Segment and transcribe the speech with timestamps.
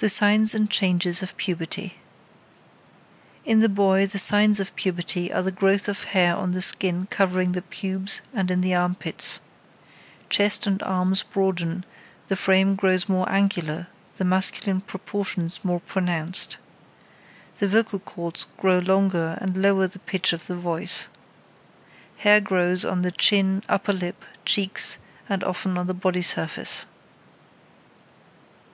[0.00, 1.94] THE SIGNS AND CHANGES OF PUBERTY
[3.44, 7.06] In the boy the signs of puberty are the growth of hair on the skin
[7.06, 9.38] covering the pubes and in the armpits.
[10.28, 11.86] Chest and arms broaden,
[12.26, 13.86] the frame grows more angular,
[14.16, 16.56] the masculine proportions more pronounced.
[17.58, 21.06] The vocal cords grow longer and lower the pitch of the voice.
[22.16, 24.98] Hair grows on chin, upper lip, cheeks,
[25.28, 26.86] and often on the body surface.